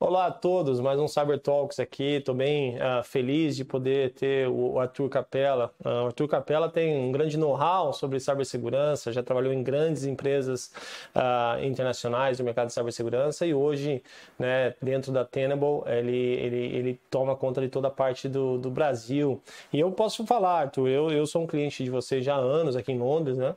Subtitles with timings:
[0.00, 2.18] Olá a todos, mais um Cyber Talks aqui.
[2.18, 5.72] Estou bem uh, feliz de poder ter o Arthur Capella.
[5.84, 10.72] Uh, o Arthur Capella tem um grande know-how sobre cibersegurança, já trabalhou em grandes empresas
[11.16, 14.00] uh, internacionais do mercado de cibersegurança e hoje,
[14.38, 18.70] né, dentro da Tenable, ele, ele, ele toma conta de toda a parte do, do
[18.70, 19.42] Brasil.
[19.72, 22.76] E eu posso falar, Arthur, eu, eu sou um cliente de vocês já há anos
[22.76, 23.56] aqui em Londres, né?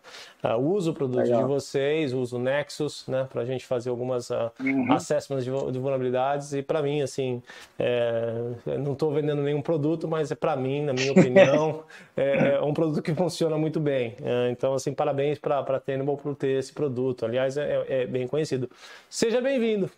[0.59, 1.43] uso o produto Legal.
[1.43, 4.91] de vocês, uso o Nexus, né, para a gente fazer algumas uhum.
[4.91, 7.41] assessments de, de vulnerabilidade e para mim, assim,
[7.77, 11.83] é, não estou vendendo nenhum produto, mas é para mim, na minha opinião,
[12.15, 14.15] é, é, um produto que funciona muito bem.
[14.21, 17.25] É, então, assim, parabéns para a Tenable por ter esse produto.
[17.25, 18.69] Aliás, é, é bem conhecido.
[19.09, 19.89] Seja bem-vindo.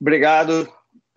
[0.00, 0.68] Obrigado.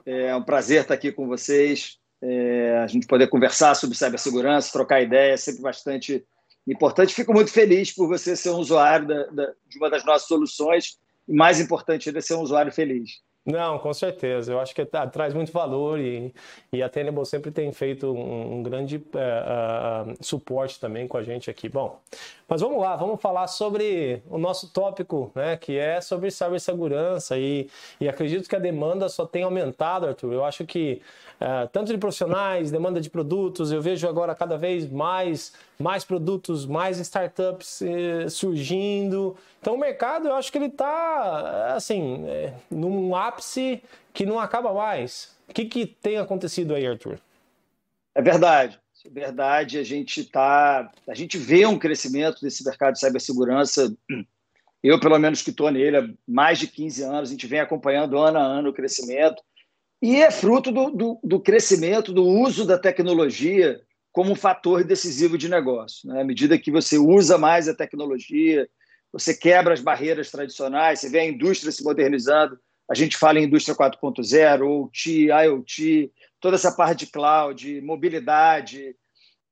[0.06, 1.98] É um prazer estar aqui com vocês.
[2.22, 6.26] É, a gente poder conversar sobre cibersegurança, trocar ideias, sempre bastante
[6.68, 7.14] importante.
[7.14, 10.98] Fico muito feliz por você ser um usuário da, da, de uma das nossas soluções
[11.28, 13.22] e, mais importante ainda, ser um usuário feliz.
[13.46, 14.52] Não, com certeza.
[14.52, 16.34] Eu acho que tá, traz muito valor e,
[16.74, 21.22] e a Tenable sempre tem feito um, um grande uh, uh, suporte também com a
[21.22, 21.70] gente aqui.
[21.70, 22.00] Bom,
[22.48, 27.70] mas vamos lá, vamos falar sobre o nosso tópico, né, que é sobre cibersegurança e,
[28.02, 30.34] e acredito que a demanda só tem aumentado, Arthur.
[30.34, 31.04] Eu acho que
[31.40, 36.66] uh, tanto de profissionais, demanda de produtos, eu vejo agora cada vez mais, mais produtos,
[36.66, 37.84] mais startups
[38.30, 39.36] surgindo.
[39.62, 42.24] Então o mercado, eu acho que ele está, assim,
[42.70, 43.35] num ápice
[44.14, 45.36] que não acaba mais.
[45.48, 47.20] O que, que tem acontecido aí, Arthur?
[48.14, 48.80] É verdade.
[49.06, 49.78] É verdade.
[49.78, 53.96] A gente tá, a gente vê um crescimento desse mercado de cibersegurança.
[54.82, 58.18] Eu, pelo menos, que estou nele há mais de 15 anos, a gente vem acompanhando
[58.18, 59.42] ano a ano o crescimento.
[60.02, 65.38] E é fruto do, do, do crescimento, do uso da tecnologia como um fator decisivo
[65.38, 66.08] de negócio.
[66.08, 66.22] Né?
[66.22, 68.68] À medida que você usa mais a tecnologia,
[69.12, 72.58] você quebra as barreiras tradicionais, você vê a indústria se modernizando.
[72.90, 78.96] A gente fala em indústria 4.0, OT, IoT, toda essa parte de cloud, mobilidade,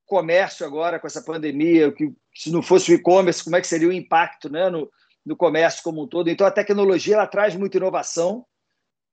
[0.06, 3.88] comércio agora com essa pandemia, que se não fosse o e-commerce, como é que seria
[3.88, 4.90] o impacto né, no,
[5.25, 6.30] no comércio como um todo?
[6.30, 8.46] Então, a tecnologia ela traz muita inovação,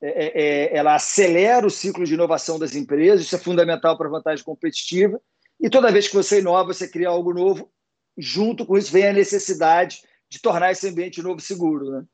[0.03, 4.09] é, é, é ela acelera o ciclo de inovação das empresas, isso é fundamental para
[4.09, 5.21] a vantagem competitiva.
[5.59, 7.71] E toda vez que você inova, você cria algo novo,
[8.17, 12.05] junto com isso vem a necessidade de tornar esse ambiente novo seguro, né?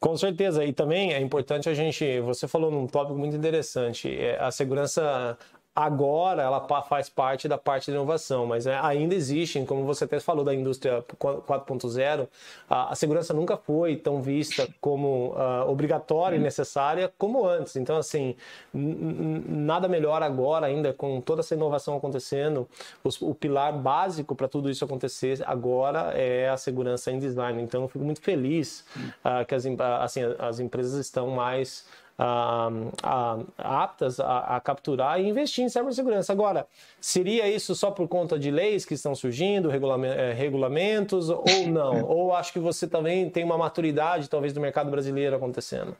[0.00, 4.38] Com certeza, e também é importante a gente, você falou num tópico muito interessante, é
[4.40, 5.36] a segurança
[5.80, 10.18] Agora ela faz parte da parte de inovação, mas né, ainda existem, como você até
[10.18, 12.26] falou da indústria 4.0,
[12.68, 17.76] a, a, segurança nunca foi tão vista como uh, obrigatória e necessária como antes.
[17.76, 18.34] Então, assim,
[18.74, 22.68] nada melhor agora ainda com toda essa inovação acontecendo.
[23.04, 27.62] Os, o pilar básico para tudo isso acontecer agora é a segurança em design.
[27.62, 28.84] Então, eu fico muito feliz
[29.24, 29.64] uh, que as,
[30.00, 31.86] assim, as empresas estão mais
[32.18, 36.32] aptas a, a, capturar e investir em cibersegurança.
[36.32, 36.66] Agora,
[37.00, 42.02] seria isso só por conta de leis que estão surgindo, eh, regulamentos, ou não?
[42.04, 45.96] ou acho que você também tem uma maturidade, talvez, do mercado brasileiro acontecendo?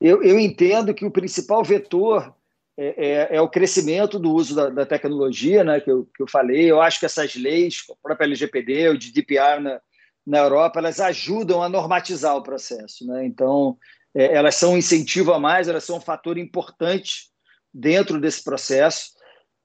[0.00, 2.32] Eu, eu entendo que o principal vetor
[2.76, 6.28] é, é, é, o crescimento do uso da, da tecnologia, né, que eu, que eu
[6.28, 6.70] falei.
[6.70, 9.80] Eu acho que essas leis, a própria LGPD, o GDPR na,
[10.26, 13.06] na Europa, elas ajudam a normatizar o processo.
[13.06, 13.26] Né?
[13.26, 13.76] Então,
[14.14, 17.30] é, elas são um incentivo a mais, elas são um fator importante
[17.72, 19.12] dentro desse processo.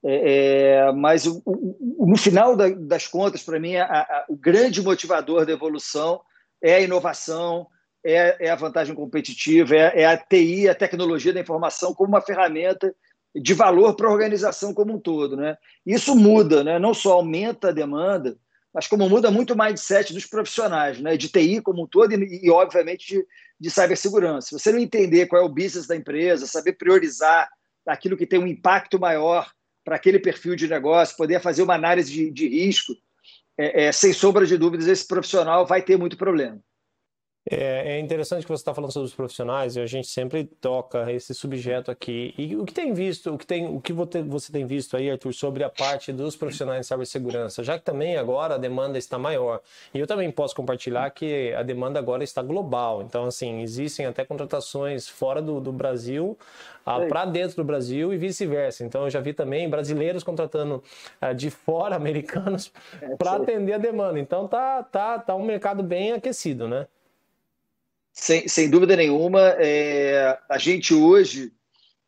[0.04, 4.36] É, é mas o, o, no final da, das contas, para mim, a, a, o
[4.36, 6.20] grande motivador da evolução
[6.62, 7.66] é a inovação,
[8.04, 12.20] é, é a vantagem competitiva, é, é, a TI, a tecnologia da informação, como uma
[12.20, 12.94] ferramenta
[13.34, 15.36] de valor para a organização como um todo.
[15.36, 15.56] Né?
[15.84, 16.78] Isso muda, né?
[16.78, 18.36] não só aumenta a demanda,
[18.78, 21.16] mas como muda muito o mindset dos profissionais, né?
[21.16, 23.26] de TI como um todo e, e obviamente, de,
[23.58, 24.46] de cibersegurança.
[24.46, 27.50] Se você não entender qual é o business da empresa, saber priorizar
[27.84, 29.50] aquilo que tem um impacto maior
[29.84, 32.94] para aquele perfil de negócio, poder fazer uma análise de, de risco,
[33.58, 36.62] é, é, sem sombra de dúvidas, esse profissional vai ter muito problema.
[37.50, 41.10] É, é, interessante que você está falando sobre os profissionais e a gente sempre toca
[41.10, 42.34] esse subjeto aqui.
[42.36, 45.32] E o que tem visto, o que, tem, o que você tem visto aí, Arthur,
[45.32, 49.60] sobre a parte dos profissionais de cibersegurança, já que também agora a demanda está maior.
[49.94, 53.02] E eu também posso compartilhar que a demanda agora está global.
[53.02, 56.36] Então, assim, existem até contratações fora do, do Brasil
[56.84, 58.84] ah, para dentro do Brasil e vice-versa.
[58.84, 60.82] Então, eu já vi também brasileiros contratando
[61.18, 62.70] ah, de fora, americanos,
[63.00, 64.18] é, para atender a demanda.
[64.18, 66.86] Então, tá, tá, tá um mercado bem aquecido, né?
[68.20, 71.52] Sem, sem dúvida nenhuma, é, a gente hoje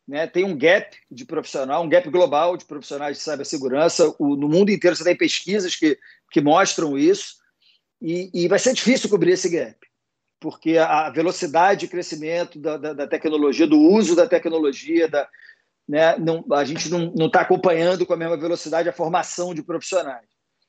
[0.08, 4.12] né, tem um gap de profissional, um gap global de profissionais de cibersegurança.
[4.18, 5.96] O, no mundo inteiro você tem pesquisas que,
[6.32, 7.36] que mostram isso,
[8.02, 9.78] e, e vai ser difícil cobrir esse gap.
[10.40, 15.28] porque a velocidade de crescimento da, da, da tecnologia, do uso da tecnologia, da,
[15.88, 20.26] né, não, a gente não está acompanhando com a mesma velocidade a formação de profissionais.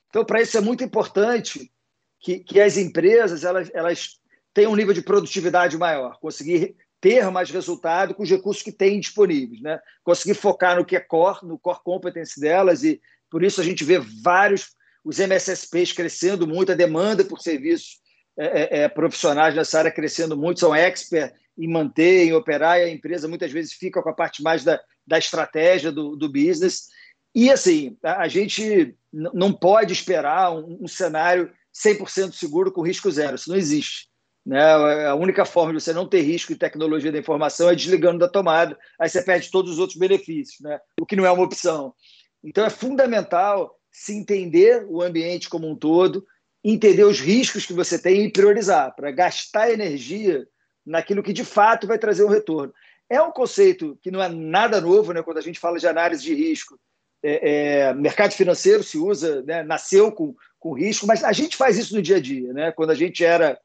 [0.08, 1.72] Então, para isso é muito importante
[2.20, 4.21] que, que as empresas elas, elas
[4.54, 9.00] tenham um nível de produtividade maior, conseguir ter mais resultado com os recursos que têm
[9.00, 9.80] disponíveis, né?
[10.04, 13.00] Conseguir focar no que é core, no core competence delas e
[13.30, 14.70] por isso a gente vê vários
[15.04, 18.00] os MSSPs crescendo muito, a demanda por serviços
[18.38, 22.84] é, é, é, profissionais nessa área crescendo muito, são expert em manter, em operar, e
[22.84, 26.86] a empresa muitas vezes fica com a parte mais da, da estratégia do, do business.
[27.34, 33.10] E assim, a, a gente não pode esperar um, um cenário 100% seguro com risco
[33.10, 34.08] zero, isso não existe.
[34.44, 34.60] Né?
[35.06, 38.28] A única forma de você não ter risco em tecnologia da informação é desligando da
[38.28, 40.80] tomada, aí você perde todos os outros benefícios, né?
[41.00, 41.94] o que não é uma opção.
[42.42, 46.26] Então é fundamental se entender o ambiente como um todo,
[46.64, 50.46] entender os riscos que você tem e priorizar, para gastar energia
[50.84, 52.72] naquilo que de fato vai trazer um retorno.
[53.08, 55.22] É um conceito que não é nada novo, né?
[55.22, 56.78] quando a gente fala de análise de risco.
[57.24, 59.62] É, é, mercado financeiro se usa, né?
[59.62, 62.52] nasceu com, com risco, mas a gente faz isso no dia a dia.
[62.52, 62.72] Né?
[62.72, 63.56] Quando a gente era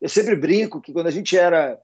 [0.00, 1.78] eu sempre brinco que quando a gente era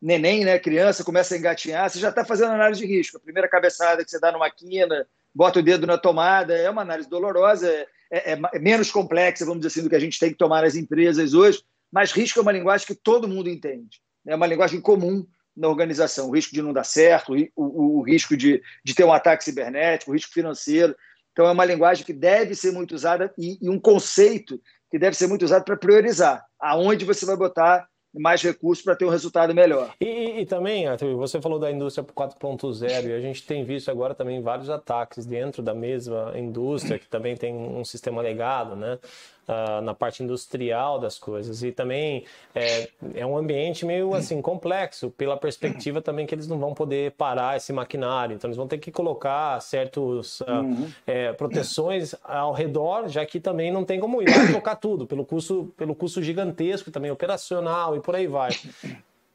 [0.00, 3.16] neném, né, criança, começa a engatinhar, você já está fazendo análise de risco.
[3.16, 6.82] A primeira cabeçada que você dá numa quina, bota o dedo na tomada, é uma
[6.82, 7.68] análise dolorosa,
[8.10, 10.62] é, é, é, menos complexa, vamos dizer assim, do que a gente tem que tomar
[10.62, 11.62] nas empresas hoje,
[11.92, 14.00] mas risco é uma linguagem que todo mundo entende.
[14.26, 15.26] É uma linguagem comum
[15.56, 16.28] na organização.
[16.28, 19.44] O risco de não dar certo, o, o, o risco de, de ter um ataque
[19.44, 20.94] cibernético, o risco financeiro.
[21.32, 24.60] Então, é uma linguagem que deve ser muito usada e, e um conceito
[24.90, 29.04] que deve ser muito usado para priorizar aonde você vai botar mais recursos para ter
[29.04, 29.94] um resultado melhor.
[30.00, 34.14] E, e, também, Arthur, você falou da indústria 4.0 e a gente tem visto agora
[34.14, 38.98] também vários ataques dentro da mesma indústria, que também tem um sistema legado, né?
[39.48, 41.62] Uh, na parte industrial das coisas.
[41.62, 42.24] E também
[42.54, 47.12] é, é um ambiente meio assim complexo, pela perspectiva também que eles não vão poder
[47.12, 48.34] parar esse maquinário.
[48.34, 50.92] Então, eles vão ter que colocar certas uh, ah, uhum.
[51.06, 55.24] é, proteções ao redor, já que também não tem como ir lá tocar tudo, pelo
[55.24, 58.50] custo, pelo custo gigantesco também operacional e por aí vai.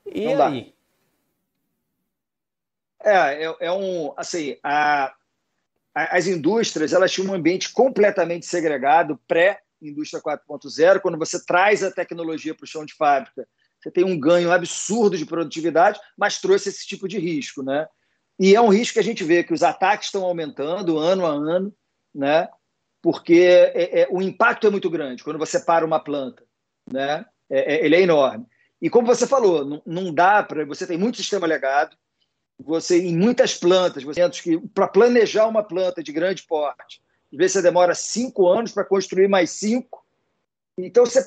[0.06, 0.74] E não aí?
[3.04, 5.14] É, é, é, um, assim, a,
[5.94, 9.60] a, as indústrias, elas tinham um ambiente completamente segregado pré
[9.90, 13.48] indústria 4.0, quando você traz a tecnologia para o chão de fábrica,
[13.82, 17.88] você tem um ganho absurdo de produtividade, mas trouxe esse tipo de risco, né?
[18.40, 21.30] E é um risco que a gente vê que os ataques estão aumentando ano a
[21.30, 21.74] ano,
[22.16, 22.48] né?
[23.02, 23.42] Porque
[23.74, 26.44] é, é, o impacto é muito grande quando você para uma planta,
[26.92, 27.26] né?
[27.50, 28.46] É, é ele é enorme.
[28.82, 31.96] E como você falou, não, não dá para você tem muito sistema legado,
[32.58, 37.02] você em muitas plantas, você que para planejar uma planta de grande porte,
[37.34, 40.06] às vezes você demora cinco anos para construir mais cinco.
[40.78, 41.20] Então, você.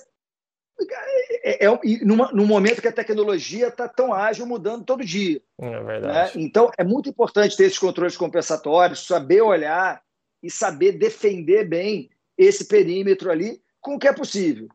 [1.43, 5.43] É, é, é numa, num momento que a tecnologia está tão ágil, mudando todo dia.
[5.61, 6.39] É verdade.
[6.39, 6.45] Né?
[6.45, 10.01] Então, é muito importante ter esses controles compensatórios, saber olhar
[10.43, 12.09] e saber defender bem
[12.39, 14.69] esse perímetro ali com o que é possível.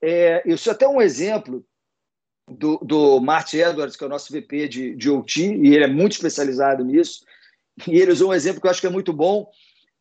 [0.00, 1.64] É, isso é até um exemplo
[2.48, 5.88] do, do Martin Edwards, que é o nosso VP de, de OT, e ele é
[5.88, 7.24] muito especializado nisso.
[7.88, 9.50] E ele usou um exemplo que eu acho que é muito bom,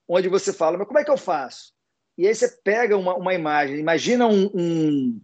[0.08, 1.74] onde você fala, mas como é que eu faço?
[2.18, 5.22] E aí você pega uma, uma imagem, imagina um, um,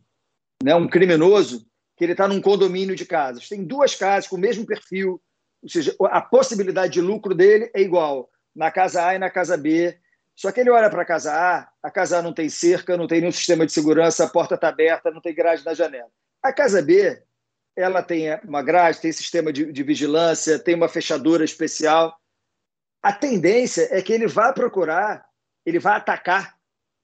[0.64, 3.48] né, um criminoso que ele está num condomínio de casas.
[3.48, 5.22] Tem duas casas com o mesmo perfil,
[5.62, 9.56] ou seja, a possibilidade de lucro dele é igual na casa A e na casa
[9.56, 9.98] B.
[10.36, 13.08] Só que ele olha para a casa A, a casa A não tem cerca, não
[13.08, 16.10] tem nenhum sistema de segurança, a porta está aberta, não tem grade na janela.
[16.42, 17.22] A casa B,
[17.76, 22.18] ela tem uma grade, tem sistema de, de vigilância, tem uma fechadura especial
[23.02, 25.26] a tendência é que ele vá procurar,
[25.66, 26.56] ele vai atacar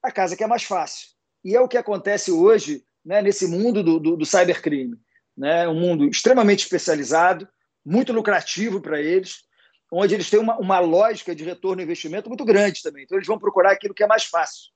[0.03, 1.09] a casa que é mais fácil.
[1.43, 4.97] E é o que acontece hoje né, nesse mundo do, do, do cybercrime.
[5.35, 5.67] Né?
[5.67, 7.47] Um mundo extremamente especializado,
[7.85, 9.43] muito lucrativo para eles,
[9.91, 13.03] onde eles têm uma, uma lógica de retorno investimento muito grande também.
[13.03, 14.71] Então, eles vão procurar aquilo que é mais fácil.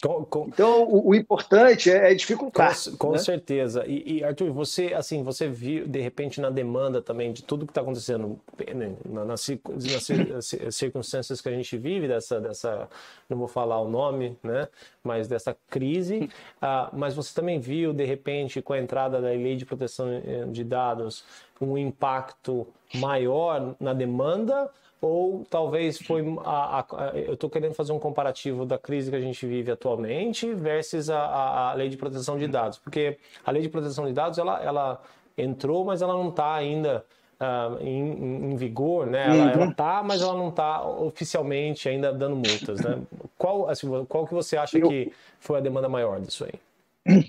[0.00, 0.46] Com, com...
[0.46, 2.72] Então, o, o, importante é, é dificultar.
[2.92, 3.18] Com, com né?
[3.18, 3.84] certeza.
[3.84, 7.72] E, e, Arthur, você assim, você viu de repente na demanda também de tudo que
[7.72, 8.38] está acontecendo
[8.74, 12.88] né, nas, nas, circunstâncias que a gente vive dessa, dessa,
[13.28, 14.68] não vou falar o nome, né?
[15.02, 16.30] Mas dessa crise.
[16.62, 20.44] ah, mas você também viu de repente com a entrada da lei de proteção eh,
[20.48, 21.24] de dados
[21.60, 27.98] um impacto maior na demanda ou talvez foi a, a, eu estou querendo fazer um
[27.98, 32.48] comparativo da crise que a gente vive atualmente versus a, a, lei de proteção de
[32.48, 35.02] dados, porque a lei de proteção de dados ela, ela
[35.36, 37.04] entrou, mas ela não está ainda
[37.40, 39.26] uh, em, em, vigor, né?
[39.26, 39.70] Ela, uhum.
[39.70, 43.00] está, mas ela não está oficialmente ainda dando multas, né?
[43.36, 44.88] Qual, assim, qual que você acha eu...
[44.88, 47.24] que foi a demanda maior disso aí?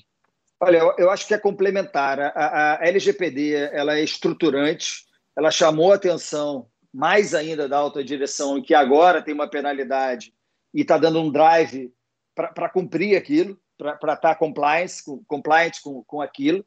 [0.59, 2.19] Olha, eu, eu acho que é complementar.
[2.19, 8.61] A, a, LGPD ela é estruturante, ela chamou a atenção mais ainda da alta direção,
[8.61, 10.33] que agora tem uma penalidade
[10.73, 11.91] e está dando um drive
[12.35, 16.65] para cumprir aquilo, para estar tá compliance, com, com, com aquilo.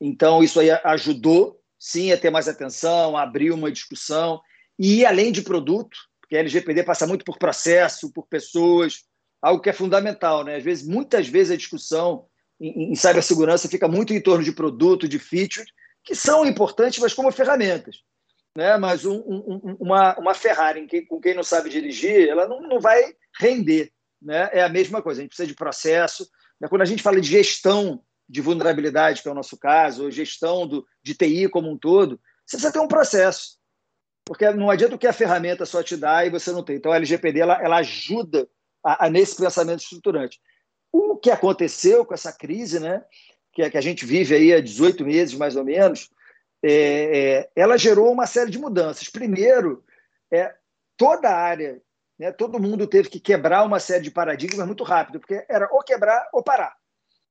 [0.00, 4.40] Então, isso aí ajudou, sim, a ter mais atenção, a abrir uma discussão.
[4.78, 9.04] E, além de produto, porque a LGPD passa muito por processo, por pessoas,
[9.42, 10.44] algo que é fundamental.
[10.44, 10.56] Né?
[10.56, 12.26] Às vezes, muitas vezes, a discussão
[12.60, 15.68] em, em cibersegurança fica muito em torno de produto, de features,
[16.04, 17.96] que são importantes, mas como ferramentas.
[18.56, 18.76] Né?
[18.76, 23.14] Mas um, um, uma, uma Ferrari com quem não sabe dirigir, ela não, não vai
[23.38, 23.92] render.
[24.20, 24.50] Né?
[24.52, 26.28] É a mesma coisa, a gente precisa de processo.
[26.60, 26.68] Né?
[26.68, 30.66] Quando a gente fala de gestão de vulnerabilidade, que é o nosso caso, ou gestão
[30.66, 33.58] do, de TI como um todo, você precisa ter um processo.
[34.24, 36.76] Porque não adianta o que a ferramenta só te dá e você não tem.
[36.76, 38.48] Então, a LGPD ela, ela ajuda
[38.84, 40.40] a, a, nesse pensamento estruturante.
[40.92, 43.02] O que aconteceu com essa crise, né,
[43.52, 46.10] que, é, que a gente vive aí há 18 meses, mais ou menos,
[46.62, 49.08] é, é, ela gerou uma série de mudanças.
[49.08, 49.84] Primeiro,
[50.30, 50.54] é,
[50.96, 51.80] toda a área,
[52.18, 55.82] né, todo mundo teve que quebrar uma série de paradigmas muito rápido, porque era ou
[55.82, 56.74] quebrar ou parar,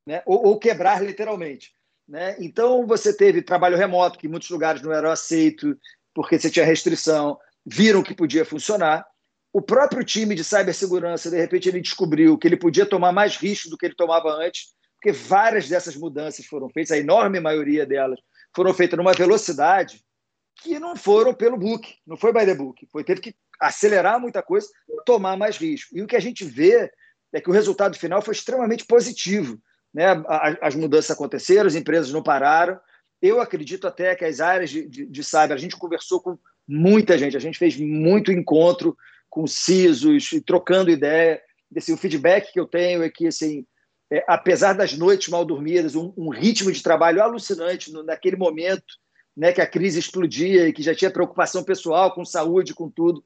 [0.06, 1.72] né, ou, ou quebrar literalmente.
[2.08, 2.36] Né?
[2.40, 5.78] Então, você teve trabalho remoto, que em muitos lugares não era aceito,
[6.14, 9.06] porque você tinha restrição, viram que podia funcionar
[9.52, 13.70] o próprio time de cibersegurança, de repente, ele descobriu que ele podia tomar mais risco
[13.70, 18.20] do que ele tomava antes, porque várias dessas mudanças foram feitas, a enorme maioria delas
[18.56, 20.04] foram feitas numa velocidade
[20.62, 24.42] que não foram pelo book, não foi by the book, foi teve que acelerar muita
[24.42, 24.68] coisa,
[25.06, 25.98] tomar mais risco.
[25.98, 26.92] E o que a gente vê
[27.34, 29.60] é que o resultado final foi extremamente positivo.
[29.94, 30.06] Né?
[30.62, 32.80] As mudanças aconteceram, as empresas não pararam.
[33.22, 36.38] Eu acredito até que as áreas de, de, de cyber, a gente conversou com
[36.68, 38.96] muita gente, a gente fez muito encontro
[39.30, 41.42] com CISOs, trocando ideia.
[41.76, 43.66] Assim, o feedback que eu tenho é que, assim,
[44.12, 48.94] é, apesar das noites mal dormidas, um, um ritmo de trabalho alucinante no, naquele momento
[49.38, 53.24] né, que a crise explodia e que já tinha preocupação pessoal com saúde, com tudo,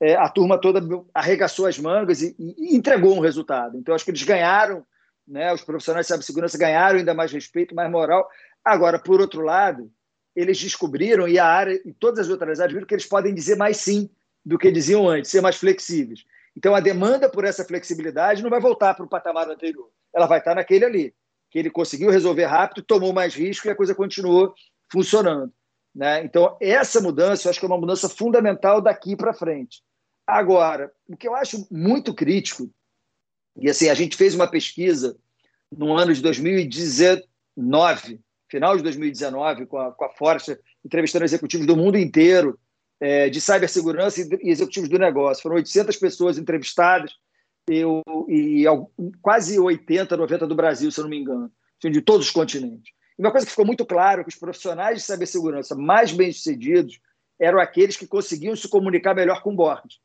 [0.00, 0.80] é, a turma toda
[1.14, 3.78] arregaçou as mangas e, e, entregou um resultado.
[3.78, 4.84] Então, acho que eles ganharam,
[5.28, 8.28] né, os profissionais de cibersegurança ganharam ainda mais respeito, mais moral.
[8.64, 9.92] Agora, por outro lado,
[10.34, 13.56] eles descobriram, e a área e todas as outras áreas viram que eles podem dizer
[13.56, 14.10] mais sim
[14.44, 16.24] do que diziam antes, ser mais flexíveis.
[16.56, 19.88] Então, a demanda por essa flexibilidade não vai voltar para o patamar anterior.
[20.14, 21.14] Ela vai estar naquele ali,
[21.50, 24.54] que ele conseguiu resolver rápido, tomou mais risco e a coisa continuou
[24.90, 25.52] funcionando.
[25.94, 26.24] Né?
[26.24, 29.82] Então, essa mudança, eu acho que é uma mudança fundamental daqui para frente.
[30.26, 32.70] Agora, o que eu acho muito crítico,
[33.56, 35.16] e assim, a gente fez uma pesquisa
[35.70, 41.76] no ano de 2019, final de 2019, com a, com a Força, entrevistando executivos do
[41.76, 42.58] mundo inteiro,
[43.00, 45.42] é, de cibersegurança e executivos do negócio.
[45.42, 47.12] Foram 800 pessoas entrevistadas
[47.68, 48.64] eu, e
[49.20, 52.92] quase 80, 90 do Brasil, se eu não me engano, assim, de todos os continentes.
[53.18, 57.00] E uma coisa que ficou muito claro que os profissionais de cibersegurança mais bem-sucedidos
[57.38, 60.00] eram aqueles que conseguiam se comunicar melhor com o board,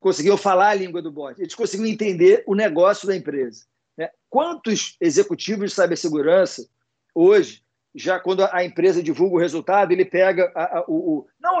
[0.00, 3.64] conseguiam falar a língua do board, eles conseguiam entender o negócio da empresa.
[3.96, 4.10] Né?
[4.28, 6.68] Quantos executivos de cibersegurança
[7.14, 7.62] hoje
[7.94, 11.58] já quando a empresa divulga o resultado, ele pega a, a, o, não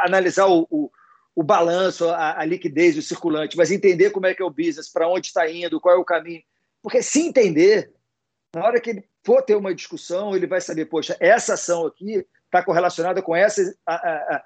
[0.00, 0.90] analisar o,
[1.36, 4.50] o, o balanço, a, a, liquidez do circulante, mas entender como é que é o
[4.50, 6.42] business, para onde está indo, qual é o caminho.
[6.82, 7.92] Porque se entender,
[8.54, 12.24] na hora que ele for ter uma discussão, ele vai saber, poxa, essa ação aqui
[12.44, 14.44] está correlacionada com essa a,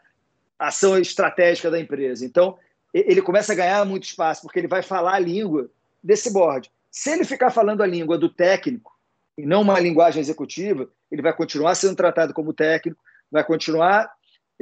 [0.59, 2.25] ação estratégica da empresa.
[2.25, 2.59] Então,
[2.93, 5.71] ele começa a ganhar muito espaço, porque ele vai falar a língua
[6.03, 6.71] desse board.
[6.91, 8.99] Se ele ficar falando a língua do técnico,
[9.39, 14.11] e não uma linguagem executiva, ele vai continuar sendo tratado como técnico, vai continuar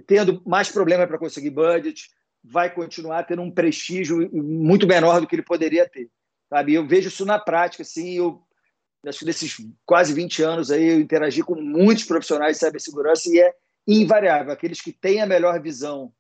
[0.07, 2.11] tendo mais problema para conseguir budget,
[2.43, 6.09] vai continuar tendo um prestígio muito menor do que ele poderia ter.
[6.49, 6.75] Sabe?
[6.75, 8.43] Eu vejo isso na prática, assim, eu
[9.07, 13.53] acho que quase 20 anos aí eu interagi com muitos profissionais de cibersegurança e é
[13.87, 16.13] invariável, aqueles que têm a melhor visão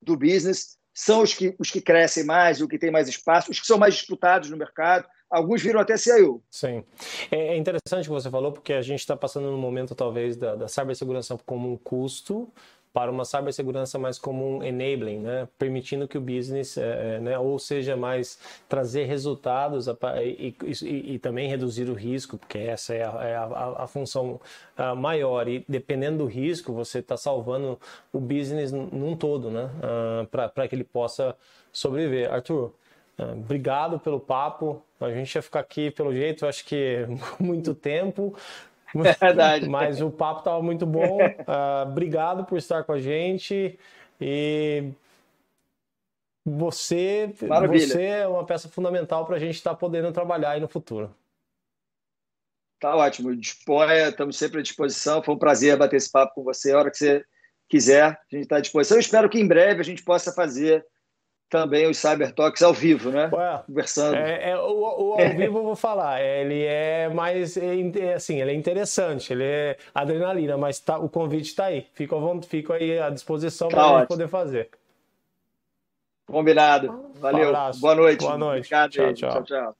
[0.00, 3.60] do business são os que, os que crescem mais, os que têm mais espaço, os
[3.60, 6.42] que são mais disputados no mercado, alguns viram até CIO.
[6.50, 6.84] Sim.
[7.30, 10.36] É, é interessante o que você falou, porque a gente está passando no momento, talvez,
[10.36, 12.52] da, da cibersegurança como um custo
[12.94, 15.48] para uma cibersegurança mais como um enabling, né?
[15.58, 17.36] permitindo que o business, é, é né?
[17.36, 19.88] ou seja, mais trazer resultados
[20.22, 24.40] e, e, e, também reduzir o risco, porque essa é a, é a, a função
[24.76, 25.48] a maior.
[25.48, 27.80] E dependendo do risco, você está salvando
[28.12, 29.68] o business num todo, né?
[29.82, 31.36] Uh, para que ele possa
[31.72, 32.32] sobreviver.
[32.32, 32.72] Arthur,
[33.18, 34.80] ah, obrigado pelo papo.
[35.00, 37.06] A gente ia ficar aqui, pelo jeito, acho que
[37.40, 38.36] muito tempo.
[39.02, 39.68] É verdade.
[39.68, 41.18] Mas o papo estava muito bom.
[41.18, 43.78] Uh, obrigado por estar com a gente.
[44.20, 44.92] E
[46.46, 47.32] você,
[47.68, 51.14] você é uma peça fundamental para a gente estar tá podendo trabalhar aí no futuro.
[52.78, 53.34] Tá ótimo.
[53.34, 55.22] Disponha, estamos sempre à disposição.
[55.22, 56.72] Foi um prazer bater esse papo com você.
[56.72, 57.24] A hora que você
[57.68, 58.96] quiser, a gente está à disposição.
[58.96, 60.84] Eu espero que em breve a gente possa fazer
[61.48, 63.30] também os Cyber Talks ao vivo, né?
[63.32, 64.16] Ué, Conversando.
[64.16, 68.40] É, é, o, o ao vivo eu vou falar, ele é mais é, é, assim,
[68.40, 71.86] ele é interessante, ele é adrenalina, mas tá, o convite está aí.
[71.94, 74.68] Fico, fico aí à disposição tá para poder fazer.
[76.26, 77.12] Combinado.
[77.20, 77.50] Valeu.
[77.50, 78.20] Um Boa noite.
[78.20, 78.66] Boa noite.
[78.66, 78.90] Obrigado.
[78.90, 79.30] tchau, tchau.
[79.30, 79.72] tchau, tchau.